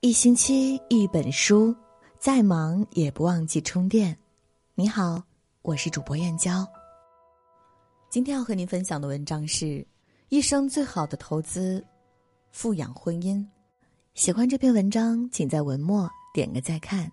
[0.00, 1.74] 一星期一本书，
[2.20, 4.16] 再忙也不忘记充电。
[4.76, 5.20] 你好，
[5.62, 6.64] 我是主播燕娇。
[8.08, 9.84] 今天要和您分享的文章是：
[10.28, 11.84] 一生最好的投资，
[12.52, 13.44] 富养婚姻。
[14.14, 17.10] 喜欢这篇文章，请在文末点个再看。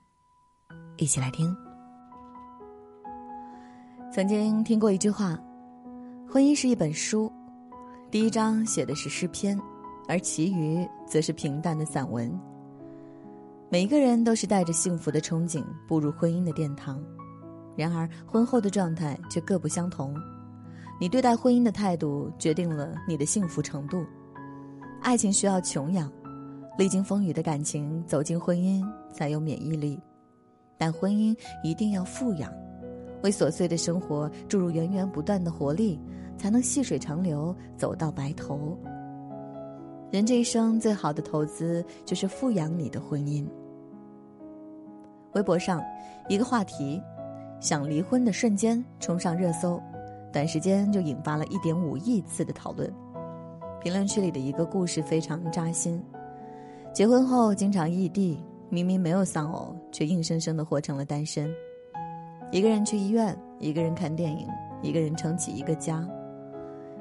[0.98, 1.58] 一起来听。
[4.14, 5.36] 曾经听过一句话：
[6.32, 7.34] 婚姻是一本书，
[8.12, 9.60] 第一章写的是诗篇。
[10.08, 12.32] 而其余则是平淡的散文。
[13.76, 17.04] 每一个人都是带着幸福的憧憬步入婚姻的殿堂，
[17.76, 20.16] 然而婚后的状态却各不相同。
[20.98, 24.06] 你对待婚姻的态度决定了你的幸福程度。
[25.02, 26.10] 爱情需要穷养，
[26.78, 30.00] 历经风雨的感情走进婚姻才有免疫力，
[30.78, 32.50] 但婚姻一定要富养，
[33.24, 36.00] 为琐碎的生活注入源源不断的活力，
[36.38, 38.80] 才能细水长流，走到白头。
[40.12, 43.46] 人这一生最好的投资就是富养你的婚姻。
[45.36, 45.84] 微博上，
[46.30, 47.02] 一个话题
[47.60, 49.82] “想离婚的瞬间”冲上热搜，
[50.32, 52.92] 短时间就引发了一点五亿次的讨论。
[53.82, 56.02] 评论区里的一个故事非常扎心：
[56.94, 61.54] 结婚后经常异地，明明没有丧偶，却硬生生的活成了单身。
[62.50, 64.48] 一个人去医院，一个人看电影，
[64.82, 66.08] 一个人撑起一个家。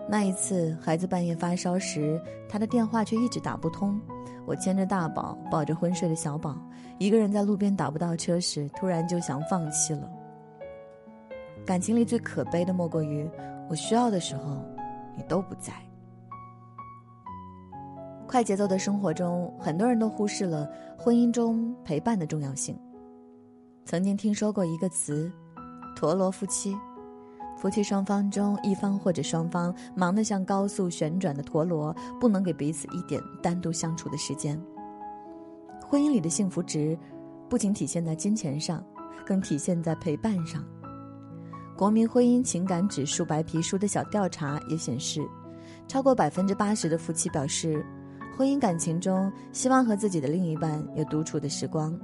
[0.06, 4.00] 那一次，孩子半夜发烧时，他的电话却一直打不通。
[4.46, 6.56] 我牵着大宝，抱着昏睡的小宝，
[6.98, 10.11] 一个人在路边打不到车时，突然就想放弃了。
[11.64, 13.27] 感情里最可悲的莫过于，
[13.70, 14.62] 我需要的时候，
[15.16, 15.72] 你都不在。
[18.27, 22.78] 快节奏的生活中，很多人都忽视了婚姻中陪伴的重要性。
[23.86, 25.33] 曾经听说过一个词
[25.96, 26.77] ，“陀螺夫妻”。
[27.56, 34.61] 夫妻双方中一方或者双方忙得像高速旋转的陀螺，不能给彼此一点单独相处的时间。
[35.86, 36.98] 婚姻里的幸福值，
[37.48, 38.84] 不仅体现在金钱上，
[39.24, 40.64] 更体现在陪伴上。
[41.77, 45.20] 国民婚姻情感指数白皮书的小调查也显示，
[45.89, 47.84] 超过百分之八十的夫妻表示，
[48.36, 51.98] 婚姻感情中希望和自己的另一半有独处的时光。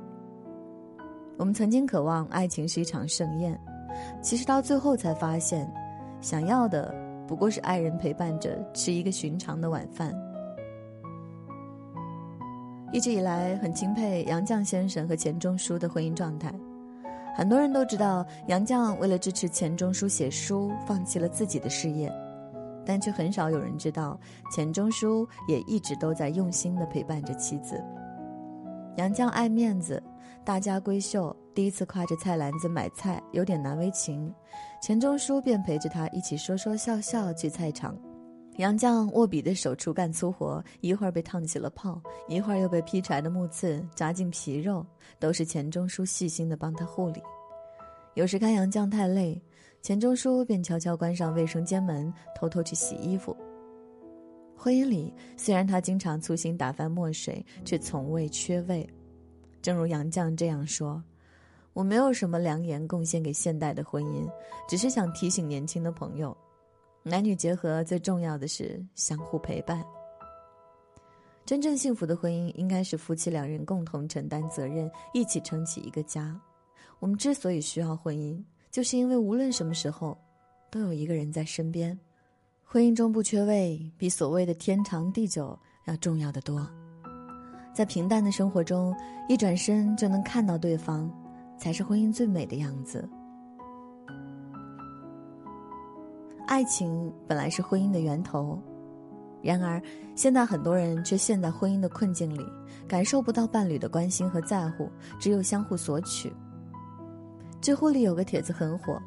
[1.36, 3.58] 我们曾经渴望爱情是一场盛宴。
[4.22, 5.70] 其实到最后才发现，
[6.20, 6.94] 想要的
[7.26, 10.14] 不过是爱人陪伴着吃一个寻常的晚饭。
[12.92, 16.52] 一直以来很钦佩杨绛先生和钱钟书的婚姻状态，
[17.36, 22.12] 很多人都知道杨绛为了支持钱钟书写书，放弃了自己的事业，
[22.84, 24.18] 但却很少有人知道
[24.50, 27.80] 钱钟书也一直都在用心的陪伴着妻子。
[28.96, 30.02] 杨绛爱面子，
[30.44, 31.34] 大家闺秀。
[31.54, 34.32] 第一次挎着菜篮子买菜，有点难为情，
[34.80, 37.98] 钱钟书便陪着他一起说说笑笑去菜场。
[38.56, 44.84] 杨绛握笔的手出干粗活，一会儿被烫起了泡，一会儿又被劈柴的木刺扎进皮肉，
[45.18, 47.22] 都是钱钟书细心的帮他护理。
[48.14, 49.40] 有时看杨绛太累，
[49.82, 53.36] 钱钟书便悄悄关上卫生间门，偷偷去洗衣服。
[54.56, 58.86] 婚姻里，虽然他经常粗心打翻墨水，却从未缺位。
[59.62, 61.02] 正如杨绛这样说。
[61.80, 64.30] 我没有什么良言贡献给现代的婚姻，
[64.68, 66.36] 只是想提醒年轻的朋友，
[67.02, 69.82] 男女结合最重要的是相互陪伴。
[71.46, 76.38] 真正幸福的婚姻应该是夫妻两人共同承担责任，一起撑起一个家。
[76.98, 78.38] 我们之所以需要婚姻，
[78.70, 80.14] 就是因为无论什么时候，
[80.70, 81.98] 都有一个人在身边。
[82.62, 86.68] 婚姻中不缺位，比所谓的天长地久要重要的多。
[87.72, 88.94] 在平淡的生活中，
[89.30, 91.10] 一转身就能看到对方。
[91.60, 93.06] 才是婚姻最美的样子。
[96.46, 98.58] 爱情本来是婚姻的源头，
[99.42, 99.80] 然而
[100.16, 102.44] 现在很多人却陷在婚姻的困境里，
[102.88, 106.32] 感受不到伴侣的关心和在乎，只有相互索取。
[107.60, 108.98] 知乎里有个帖子很火：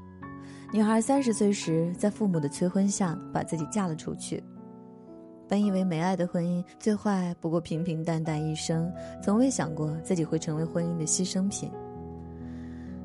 [0.72, 4.42] 女孩三十岁时，在父母的催婚下，把自己嫁了出去。
[5.50, 8.89] 本以为没爱的婚姻最坏不过平平淡淡一生，
[9.22, 11.69] 从未想过自己会成为婚姻的牺牲品。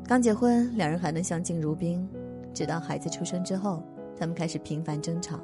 [0.08, 2.08] 刚结婚，两人还能相敬如宾，
[2.55, 3.82] 直到孩子出生之后，
[4.19, 5.38] 他们开始频繁争吵。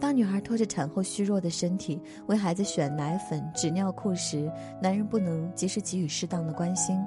[0.00, 4.50] 当女孩拖着产后虚弱的身体为孩子选奶粉、纸尿裤时，
[4.80, 6.98] 男人不能及时给予适当的关心；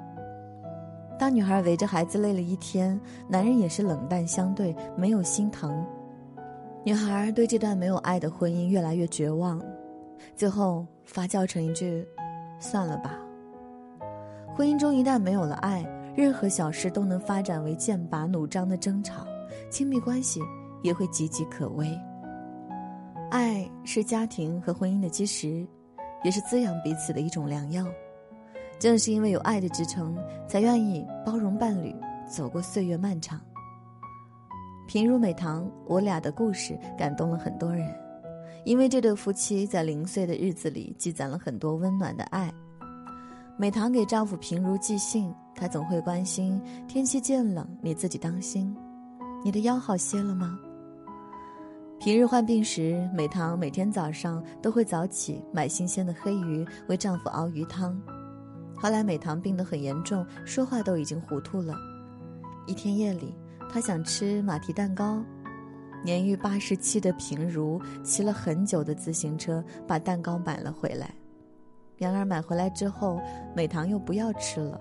[1.18, 2.98] 当女孩围着孩子累了一天，
[3.28, 5.84] 男人也是冷淡相对，没有心疼。
[6.86, 9.60] 女孩对这段没有爱的婚姻越来越绝望，
[10.34, 12.08] 最后发酵成一句
[12.58, 13.18] ：“算了吧。”
[14.56, 15.86] 婚姻中一旦没有了爱。
[16.16, 19.26] 任何小事都能发展为剑拔弩张的争吵，
[19.68, 20.40] 亲密关系
[20.82, 21.86] 也会岌岌可危。
[23.30, 25.66] 爱是家庭和婚姻的基石，
[26.24, 27.84] 也是滋养彼此的一种良药。
[28.78, 30.16] 正是因为有爱的支撑，
[30.48, 31.94] 才愿意包容伴侣，
[32.26, 33.38] 走过岁月漫长。
[34.86, 37.94] 平如美棠，我俩的故事感动了很多人，
[38.64, 42.50] 因为这对夫妻在零碎的日子里积攒了很多温暖的爱。
[43.58, 48.76] 美棠给丈夫平如寄信，她总会关心天气渐冷，你自己当心。
[49.42, 50.58] 你的腰好些了吗？
[51.98, 57.98] 平日患病时，美棠每天早上都会早起买新鲜的黑鱼为丈夫熬鱼汤。
[58.76, 61.74] 后来美棠病得很严重，说话都已经糊涂了。
[62.66, 63.34] 一天夜里。
[63.68, 65.20] 她想吃马蹄蛋糕，
[66.04, 71.12] 年逾八十七的平如骑了很久的自行车把蛋糕买了回来。
[71.96, 73.20] 然而买回来之后，
[73.54, 74.78] 美棠又不要吃了。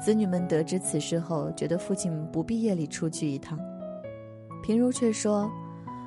[0.00, 3.58] 子女们得知此事后，觉得父亲不必夜里出去一趟。
[4.62, 5.50] 平如却说：“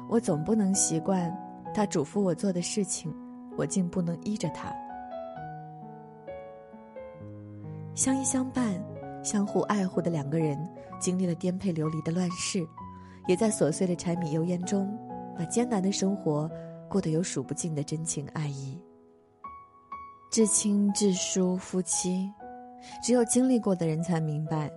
[0.09, 1.35] 我总不能习惯
[1.73, 3.13] 他嘱咐我做的事情，
[3.57, 4.73] 我竟不能依着他。”
[7.95, 8.83] 相依相伴。
[9.23, 10.57] 相互爱护的两个人，
[11.01, 12.65] 经历了颠沛流离的乱世，
[13.27, 14.97] 也在琐碎的柴米油盐中，
[15.37, 16.49] 把艰难的生活
[16.87, 18.66] 过得有数不尽的真情爱意。
[20.29, 22.31] 至亲至疏夫妻，
[23.03, 24.71] 只有经历过的人才明白，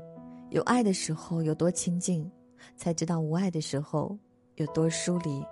[0.51, 2.31] 有爱的时候有多亲近，
[2.77, 4.17] 才知道无爱的时候
[4.55, 5.45] 有多疏离。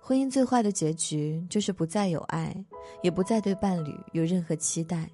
[0.00, 2.54] 婚姻最坏的结局，就是不再有爱，
[3.02, 5.10] 也不再对伴侣有任何期待。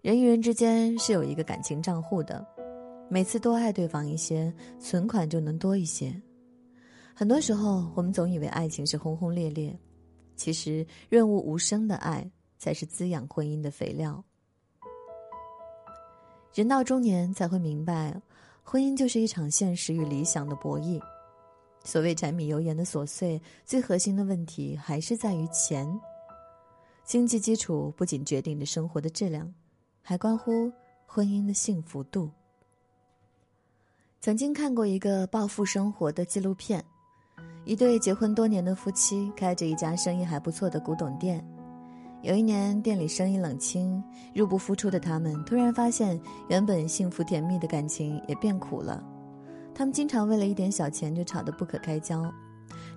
[0.00, 2.44] 人与人之间是有一个感情账户的，
[3.10, 6.14] 每次多爱对方一些，存款就能多一些。
[7.14, 9.78] 很多时候，我们总以为爱情是轰轰烈烈，
[10.34, 12.28] 其实润物无声的爱
[12.64, 14.24] 才是滋养婚姻的肥料。
[16.54, 18.18] 人到中年才会明白，
[18.62, 20.98] 婚姻就是一场现实与理想的博弈。
[21.84, 25.86] 所谓柴米油盐的琐碎，最核心的问题还是在于钱。
[27.04, 29.52] 经济基础不仅决定着生活的质量。
[30.00, 30.72] 还关乎
[31.06, 32.30] 婚姻的幸福度。
[34.22, 36.82] 曾经看过一个暴富生活的纪录片，
[37.66, 41.44] 一对结婚多年的夫妻开着一家生意还不错的古董店。
[42.24, 46.18] 有一年店里生意冷清，入不敷出的他们突然发现，
[46.48, 49.04] 原本幸福甜蜜的感情也变苦了。
[49.74, 52.32] 他们经常为了一点小钱就吵得不可开交，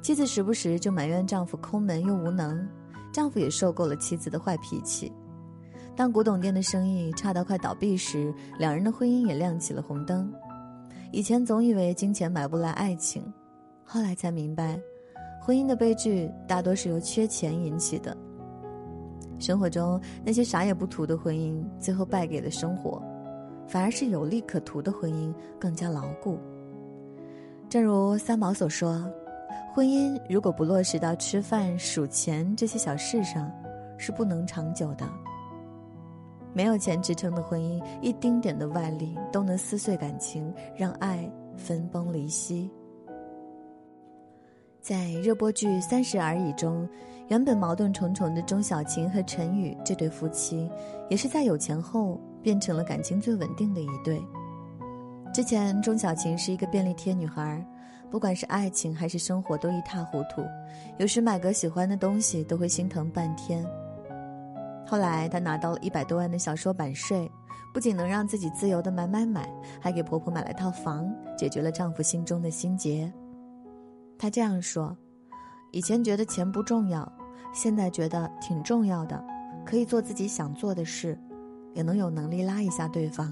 [0.01, 2.65] 妻子时不时就埋怨丈夫抠门又无能，
[3.11, 5.11] 丈夫也受够了妻子的坏脾气。
[5.93, 10.33] 当古董店的生意差到快倒闭时，两人的婚姻也亮起了红灯。
[11.11, 13.21] 以前总以为金钱买不来爱情，
[13.83, 14.79] 后来才明白，
[15.41, 18.16] 婚姻的悲剧大多是由缺钱引起的。
[19.39, 23.01] 生活中那些啥也不图的婚姻，最后败给了生活；
[23.67, 26.39] 反而是有利可图的婚姻更加牢固。
[27.69, 29.05] 正如三毛所说
[29.75, 33.51] ：“婚姻如果不落实到吃饭、数钱这些小事上，
[33.97, 35.07] 是不能长久的。”
[36.53, 42.71] 没有钱支撑的婚姻，一丁点的外力都能撕碎感情，让爱分崩离析。
[44.87, 46.87] 在热播剧《三十而已》中，
[47.27, 50.71] 原本矛盾重重的钟小琴和陈宇这对夫妻，
[51.09, 54.17] 也是在有钱后变成了感情最稳定的一对。
[55.33, 57.61] 之前，钟小琴是一个便利贴女孩，
[58.09, 60.41] 不管是爱情还是生活都一塌糊涂，
[60.97, 63.65] 有时买个喜欢的东西都会心疼半天。
[64.85, 67.29] 后来，她拿到了一百多万的小说版税，
[67.73, 69.49] 不仅能让自己自由的买买买，
[69.81, 73.11] 还给婆婆买了套房，解决了丈夫心中的心结。
[74.17, 74.95] 他这样说
[75.71, 77.11] ：“以前觉得钱不重要，
[77.53, 79.23] 现在觉得挺重要的，
[79.65, 81.17] 可以做自己想做的事，
[81.73, 83.31] 也能有能力拉一下对方。”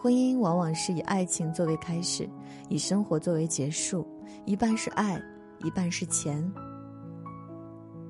[0.00, 2.28] 婚姻往往是以爱情作为开始，
[2.68, 4.06] 以生活作为结束，
[4.44, 5.20] 一半是爱，
[5.64, 6.48] 一半是钱。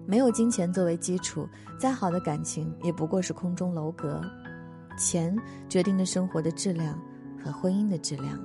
[0.06, 1.48] 没有金钱作为基础，
[1.78, 4.20] 再好的感情也不过是空中楼阁。
[4.98, 5.34] 钱
[5.68, 6.98] 决定了生活的质量
[7.42, 8.38] 和婚姻的质量。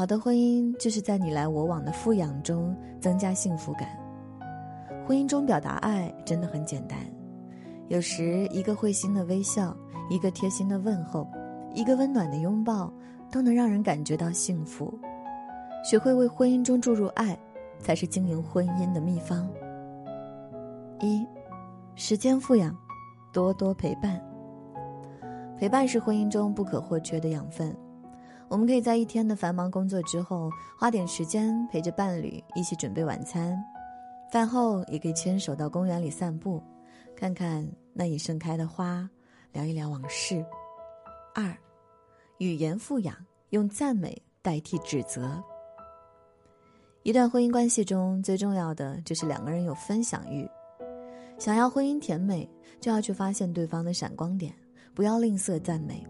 [0.00, 3.86] 好的婚姻就是在你来我往的富养中增加幸福感。
[5.06, 6.98] 婚姻中表达爱真的很简单，
[7.88, 9.76] 有时一个会心的微笑，
[10.08, 11.28] 一个贴心的问候，
[11.74, 12.90] 一个温暖的拥抱，
[13.30, 14.90] 都能让人感觉到幸福。
[15.84, 17.38] 学会为婚姻中注入爱。
[17.78, 19.46] 才是经营婚姻的秘方。
[21.00, 21.26] 一，
[21.94, 22.74] 时间富养，
[23.34, 24.18] 多多陪伴。
[25.58, 27.76] 陪伴是婚姻中不可或缺的养分。
[28.50, 33.56] 我们可以在一天的繁忙工作之后，花点时间陪着伴侣一起准备晚餐，
[34.32, 36.60] 饭后也可以牵手到公园里散步，
[37.14, 39.08] 看看那已盛开的花，
[39.52, 40.44] 聊一聊往事。
[41.32, 41.56] 二，
[42.38, 43.14] 语言富养，
[43.50, 45.40] 用赞美代替指责。
[47.04, 50.44] 一段婚姻关系中最重要的就是两个人有分享欲。
[51.38, 54.52] 想要婚姻甜美，就要去发现对方的闪光点，
[54.92, 56.04] 不要吝啬赞美。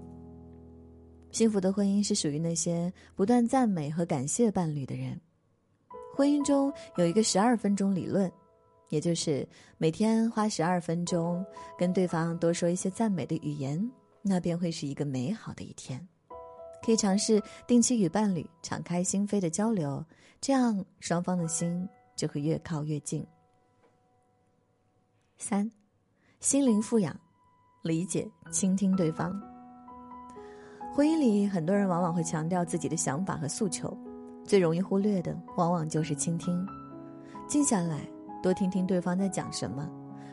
[1.32, 5.20] 幸福的婚姻是属于那些不断赞美和感谢伴侣的人。
[6.14, 8.30] 婚姻中有一个十二分钟理论，
[8.88, 9.46] 也就是
[9.78, 11.44] 每天花十二分钟
[11.78, 13.90] 跟对方多说一些赞美的语言，
[14.22, 16.06] 那便会是一个美好的一天。
[16.82, 20.04] 可以尝试定期与伴侣敞开心扉的交流，
[20.40, 23.24] 这样双方的心就会越靠越近。
[25.38, 25.70] 三，
[26.40, 27.18] 心灵富养，
[27.82, 29.49] 理解、倾听对方。
[30.92, 33.96] 婚姻里，很多人往往会强调自己的想法和诉求，
[34.44, 36.66] 最容易忽略的，往往就是倾听。
[37.46, 38.00] 静下来，
[38.42, 39.88] 多听听对方在讲什么，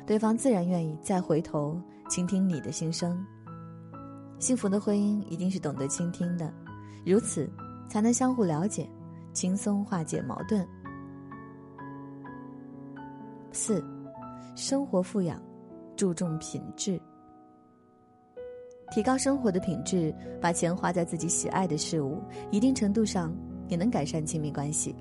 [0.05, 3.23] 对方自然愿意再回头倾听你的心声。
[4.39, 6.51] 幸福的婚姻一定是懂得倾听的，
[7.05, 7.49] 如此
[7.87, 8.89] 才能相互了解，
[9.33, 10.67] 轻松化解矛盾。
[13.51, 13.83] 四。
[14.55, 15.39] 生活富养，
[15.95, 16.99] 注重品质，
[18.89, 22.17] 提高生活的品质，把钱花在自己喜爱的事物，
[22.51, 23.35] 一定程度上
[23.67, 24.95] 也能改善亲密关系。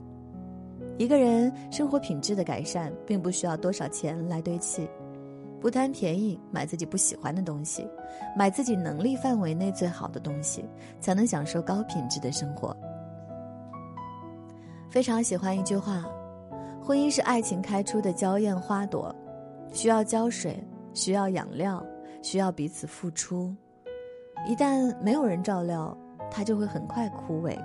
[0.99, 4.89] 一个人生活品质的改善，并不需要多少钱来堆砌，
[5.61, 7.87] 不贪便宜，买自己不喜欢的东西，
[8.37, 10.65] 买自己能力范围内最好的东西，
[11.01, 12.77] 才能享受高品质的生活。
[14.91, 16.05] 非常喜欢一句话：
[16.83, 19.15] 婚姻是爱情开出的娇艳花朵。
[19.73, 20.57] 需要浇水，
[20.95, 21.85] 需要养料，
[22.23, 23.55] 需要彼此付出。
[24.45, 25.97] 一旦没有人照料，
[26.31, 27.57] 它就会很快枯萎。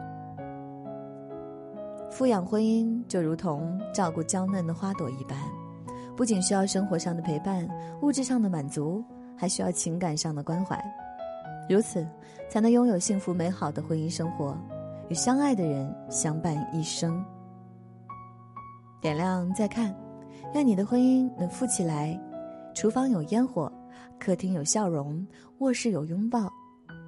[2.10, 5.38] 富养婚姻就如同照顾娇嫩的花朵一般，
[6.16, 7.68] 不仅需要生活上的陪伴、
[8.01, 9.04] 物质上的满足，
[9.36, 10.80] 还需要情感上的关怀。
[11.70, 12.08] 如此，
[12.50, 14.58] 才能拥有幸福美好的婚姻生活，
[15.10, 17.24] 与相爱的人相伴一生。
[19.01, 19.96] 点亮再看。
[20.54, 22.20] 愿你的婚姻能富起来，
[22.74, 23.72] 厨房有烟火，
[24.20, 25.25] 客厅有笑容，
[25.60, 26.51] 卧室有拥抱，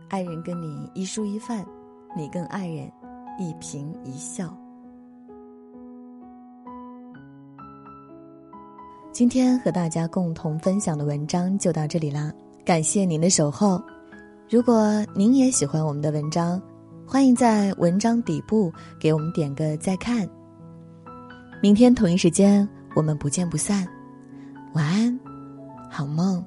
[0.10, 1.65] 爱人跟你一蔬一饭，
[2.15, 2.91] 你跟爱人
[3.39, 4.55] 一颦一笑。
[9.12, 12.31] 今天和大家共同分享的文章就到这里啦，
[12.65, 13.81] 感谢您的守候。
[14.50, 16.62] 如果您也喜欢我们的文章，
[17.05, 20.27] 欢迎在文章底部给我们点个再看。
[21.62, 22.67] 明天同一时间。
[22.95, 23.88] 我们不见不散，
[24.75, 25.19] 晚安，
[25.89, 26.45] 好梦。